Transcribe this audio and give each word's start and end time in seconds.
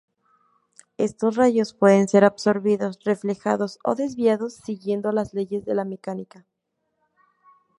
Estos 0.97 1.35
rayos 1.35 1.75
pueden 1.75 2.07
ser 2.07 2.25
absorbidos, 2.25 3.03
reflejados 3.03 3.77
o 3.83 3.93
desviados 3.93 4.55
siguiendo 4.55 5.11
las 5.11 5.35
leyes 5.35 5.63
de 5.63 5.75
la 5.75 5.85
mecánica. 5.85 6.47